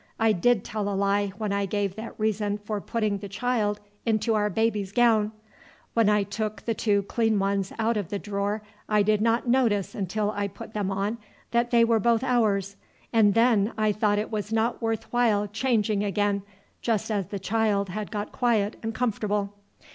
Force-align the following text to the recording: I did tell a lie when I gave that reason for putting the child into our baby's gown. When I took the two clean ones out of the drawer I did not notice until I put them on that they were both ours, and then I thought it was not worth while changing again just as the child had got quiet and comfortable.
I 0.19 0.31
did 0.31 0.63
tell 0.63 0.89
a 0.89 0.97
lie 0.97 1.27
when 1.37 1.53
I 1.53 1.67
gave 1.67 1.93
that 1.95 2.19
reason 2.19 2.57
for 2.57 2.81
putting 2.81 3.19
the 3.19 3.29
child 3.29 3.79
into 4.03 4.33
our 4.33 4.49
baby's 4.49 4.91
gown. 4.91 5.31
When 5.93 6.09
I 6.09 6.23
took 6.23 6.63
the 6.63 6.73
two 6.73 7.03
clean 7.03 7.37
ones 7.37 7.71
out 7.77 7.97
of 7.97 8.09
the 8.09 8.17
drawer 8.17 8.63
I 8.89 9.03
did 9.03 9.21
not 9.21 9.47
notice 9.47 9.93
until 9.93 10.31
I 10.31 10.47
put 10.47 10.73
them 10.73 10.89
on 10.89 11.19
that 11.51 11.69
they 11.69 11.85
were 11.85 11.99
both 11.99 12.23
ours, 12.23 12.77
and 13.13 13.35
then 13.35 13.73
I 13.77 13.91
thought 13.91 14.17
it 14.17 14.31
was 14.31 14.51
not 14.51 14.81
worth 14.81 15.03
while 15.13 15.45
changing 15.47 16.03
again 16.03 16.41
just 16.81 17.11
as 17.11 17.27
the 17.27 17.37
child 17.37 17.89
had 17.89 18.09
got 18.09 18.31
quiet 18.31 18.77
and 18.81 18.95
comfortable. 18.95 19.53